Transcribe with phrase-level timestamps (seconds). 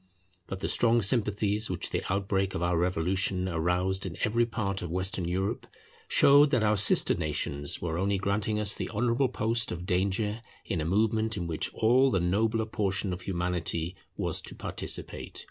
[0.47, 4.89] But the strong sympathies which the outbreak of our revolution aroused in every part of
[4.89, 5.67] Western Europe,
[6.07, 10.81] showed that our sister nations were only granting us the honourable post of danger in
[10.81, 15.39] a movement in which all the nobler portion of Humanity was to participate.